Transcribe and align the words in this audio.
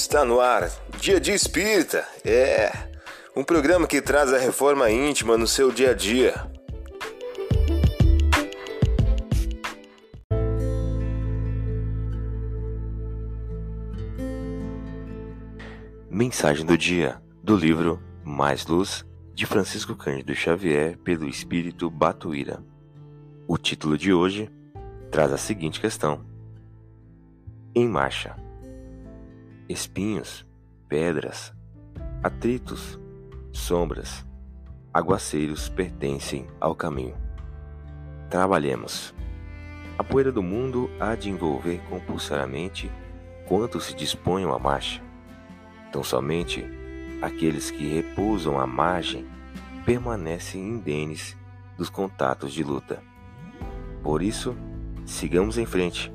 Está 0.00 0.24
no 0.24 0.38
ar, 0.38 0.70
Dia 1.00 1.18
de 1.18 1.32
Espírita. 1.32 2.06
É 2.24 2.70
um 3.34 3.42
programa 3.42 3.84
que 3.84 4.00
traz 4.00 4.32
a 4.32 4.38
reforma 4.38 4.88
íntima 4.88 5.36
no 5.36 5.44
seu 5.44 5.72
dia 5.72 5.90
a 5.90 5.92
dia. 5.92 6.34
Mensagem 16.08 16.64
do 16.64 16.78
dia 16.78 17.20
do 17.42 17.56
livro 17.56 18.00
Mais 18.22 18.64
Luz 18.66 19.04
de 19.34 19.46
Francisco 19.46 19.96
Cândido 19.96 20.32
Xavier 20.32 20.96
pelo 20.98 21.28
Espírito 21.28 21.90
Batuíra. 21.90 22.62
O 23.48 23.58
título 23.58 23.98
de 23.98 24.12
hoje 24.12 24.48
traz 25.10 25.32
a 25.32 25.36
seguinte 25.36 25.80
questão: 25.80 26.24
Em 27.74 27.88
marcha 27.88 28.47
espinhos, 29.68 30.46
pedras, 30.88 31.52
atritos, 32.22 32.98
sombras, 33.52 34.26
aguaceiros 34.94 35.68
pertencem 35.68 36.46
ao 36.58 36.74
caminho. 36.74 37.14
Trabalhemos. 38.30 39.14
A 39.98 40.04
poeira 40.04 40.32
do 40.32 40.42
mundo 40.42 40.90
há 40.98 41.14
de 41.14 41.28
envolver 41.28 41.80
compulsoriamente 41.90 42.90
quantos 43.46 43.84
se 43.84 43.94
disponham 43.94 44.54
à 44.54 44.58
marcha. 44.58 45.02
Tão 45.92 46.02
somente 46.02 46.64
aqueles 47.20 47.70
que 47.70 47.86
repousam 47.86 48.58
à 48.58 48.66
margem 48.66 49.26
permanecem 49.84 50.60
indenes 50.62 51.36
dos 51.76 51.90
contatos 51.90 52.52
de 52.52 52.62
luta. 52.62 53.02
Por 54.02 54.22
isso, 54.22 54.56
sigamos 55.04 55.58
em 55.58 55.66
frente. 55.66 56.12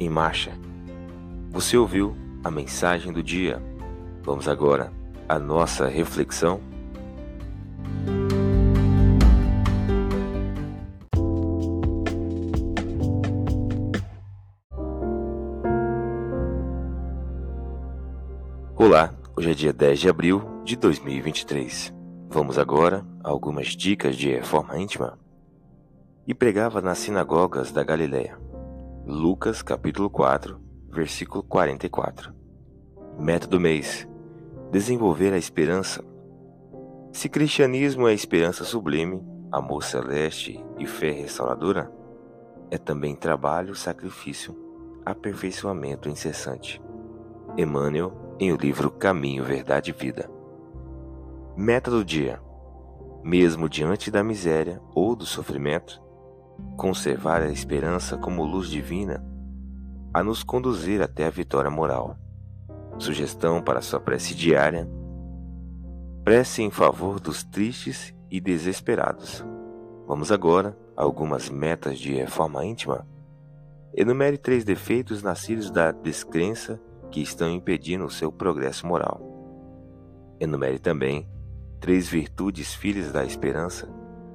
Em 0.00 0.08
marcha. 0.08 0.52
Você 1.50 1.76
ouviu 1.76 2.23
a 2.44 2.50
mensagem 2.50 3.10
do 3.10 3.22
dia. 3.22 3.60
Vamos 4.22 4.46
agora 4.46 4.92
à 5.26 5.38
nossa 5.38 5.88
reflexão. 5.88 6.60
Olá, 18.76 19.14
hoje 19.34 19.50
é 19.50 19.54
dia 19.54 19.72
10 19.72 20.00
de 20.00 20.08
abril 20.10 20.42
de 20.62 20.76
2023. 20.76 21.94
Vamos 22.28 22.58
agora 22.58 23.06
a 23.22 23.30
algumas 23.30 23.68
dicas 23.68 24.16
de 24.16 24.28
reforma 24.28 24.78
íntima. 24.78 25.18
E 26.26 26.34
pregava 26.34 26.82
nas 26.82 26.98
sinagogas 26.98 27.72
da 27.72 27.82
Galiléia. 27.82 28.38
Lucas 29.06 29.62
capítulo 29.62 30.10
4, 30.10 30.63
versículo 30.94 31.42
44. 31.42 32.32
Método 33.18 33.58
mês: 33.58 34.08
desenvolver 34.70 35.32
a 35.32 35.36
esperança. 35.36 36.02
Se 37.12 37.28
cristianismo 37.28 38.08
é 38.08 38.14
esperança 38.14 38.64
sublime, 38.64 39.20
amor 39.50 39.82
celeste 39.82 40.64
e 40.78 40.86
fé 40.86 41.10
restauradora, 41.10 41.92
é 42.70 42.78
também 42.78 43.14
trabalho, 43.14 43.74
sacrifício, 43.74 44.56
aperfeiçoamento 45.04 46.08
incessante. 46.08 46.80
Emmanuel, 47.56 48.36
em 48.38 48.52
o 48.52 48.56
livro 48.56 48.90
Caminho, 48.90 49.44
Verdade 49.44 49.90
e 49.90 49.92
Vida. 49.92 50.30
Meta 51.56 51.90
do 51.90 52.04
dia: 52.04 52.40
mesmo 53.22 53.68
diante 53.68 54.10
da 54.10 54.22
miséria 54.22 54.80
ou 54.94 55.16
do 55.16 55.26
sofrimento, 55.26 56.00
conservar 56.76 57.42
a 57.42 57.50
esperança 57.50 58.16
como 58.16 58.44
luz 58.44 58.68
divina 58.68 59.33
a 60.14 60.22
nos 60.22 60.44
conduzir 60.44 61.02
até 61.02 61.26
a 61.26 61.30
vitória 61.30 61.68
moral. 61.68 62.16
Sugestão 62.98 63.60
para 63.60 63.82
sua 63.82 63.98
prece 63.98 64.32
diária: 64.32 64.88
prece 66.22 66.62
em 66.62 66.70
favor 66.70 67.18
dos 67.18 67.42
tristes 67.42 68.14
e 68.30 68.40
desesperados. 68.40 69.44
Vamos 70.06 70.30
agora 70.30 70.78
a 70.96 71.02
algumas 71.02 71.50
metas 71.50 71.98
de 71.98 72.14
reforma 72.14 72.64
íntima. 72.64 73.04
Enumere 73.92 74.38
três 74.38 74.64
defeitos 74.64 75.20
nascidos 75.20 75.70
da 75.70 75.90
descrença 75.90 76.80
que 77.10 77.20
estão 77.20 77.50
impedindo 77.50 78.04
o 78.04 78.10
seu 78.10 78.30
progresso 78.30 78.86
moral. 78.86 79.20
Enumere 80.38 80.78
também 80.78 81.28
três 81.80 82.08
virtudes 82.08 82.72
filhas 82.72 83.10
da 83.10 83.24
esperança 83.24 83.88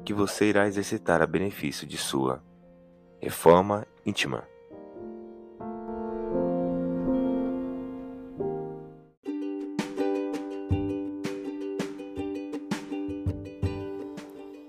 que 0.04 0.14
você 0.14 0.50
irá 0.50 0.68
exercitar 0.68 1.22
a 1.22 1.28
benefício 1.28 1.88
de 1.88 1.98
sua 1.98 2.44
reforma 3.22 3.86
íntima. 4.06 4.44